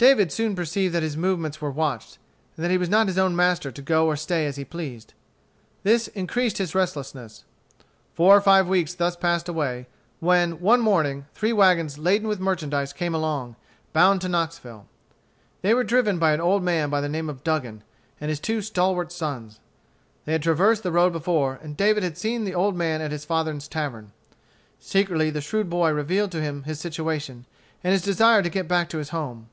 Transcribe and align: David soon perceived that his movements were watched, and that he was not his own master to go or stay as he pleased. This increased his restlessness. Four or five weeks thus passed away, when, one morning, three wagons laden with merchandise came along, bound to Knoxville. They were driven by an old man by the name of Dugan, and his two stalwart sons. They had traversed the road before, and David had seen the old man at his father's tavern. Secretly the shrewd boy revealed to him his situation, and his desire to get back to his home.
David 0.00 0.32
soon 0.32 0.56
perceived 0.56 0.94
that 0.94 1.02
his 1.02 1.14
movements 1.14 1.60
were 1.60 1.70
watched, 1.70 2.16
and 2.56 2.64
that 2.64 2.70
he 2.70 2.78
was 2.78 2.88
not 2.88 3.06
his 3.06 3.18
own 3.18 3.36
master 3.36 3.70
to 3.70 3.82
go 3.82 4.06
or 4.06 4.16
stay 4.16 4.46
as 4.46 4.56
he 4.56 4.64
pleased. 4.64 5.12
This 5.82 6.08
increased 6.08 6.56
his 6.56 6.74
restlessness. 6.74 7.44
Four 8.14 8.34
or 8.34 8.40
five 8.40 8.66
weeks 8.66 8.94
thus 8.94 9.14
passed 9.14 9.46
away, 9.46 9.88
when, 10.18 10.52
one 10.58 10.80
morning, 10.80 11.26
three 11.34 11.52
wagons 11.52 11.98
laden 11.98 12.28
with 12.28 12.40
merchandise 12.40 12.94
came 12.94 13.14
along, 13.14 13.56
bound 13.92 14.22
to 14.22 14.28
Knoxville. 14.30 14.86
They 15.60 15.74
were 15.74 15.84
driven 15.84 16.18
by 16.18 16.32
an 16.32 16.40
old 16.40 16.62
man 16.62 16.88
by 16.88 17.02
the 17.02 17.06
name 17.10 17.28
of 17.28 17.44
Dugan, 17.44 17.84
and 18.22 18.30
his 18.30 18.40
two 18.40 18.62
stalwart 18.62 19.12
sons. 19.12 19.60
They 20.24 20.32
had 20.32 20.42
traversed 20.42 20.82
the 20.82 20.92
road 20.92 21.12
before, 21.12 21.60
and 21.62 21.76
David 21.76 22.02
had 22.02 22.16
seen 22.16 22.44
the 22.44 22.54
old 22.54 22.74
man 22.74 23.02
at 23.02 23.12
his 23.12 23.26
father's 23.26 23.68
tavern. 23.68 24.12
Secretly 24.78 25.28
the 25.28 25.42
shrewd 25.42 25.68
boy 25.68 25.92
revealed 25.92 26.32
to 26.32 26.40
him 26.40 26.62
his 26.62 26.80
situation, 26.80 27.44
and 27.84 27.92
his 27.92 28.00
desire 28.00 28.40
to 28.40 28.48
get 28.48 28.66
back 28.66 28.88
to 28.88 28.96
his 28.96 29.10
home. 29.10 29.50